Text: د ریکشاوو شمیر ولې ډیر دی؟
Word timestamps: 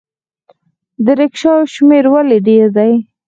د 1.05 1.07
ریکشاوو 1.19 1.71
شمیر 1.73 2.05
ولې 2.13 2.37
ډیر 2.47 2.65
دی؟ 2.77 2.93